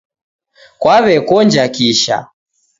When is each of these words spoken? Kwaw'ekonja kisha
Kwaw'ekonja 0.81 1.63
kisha 1.75 2.17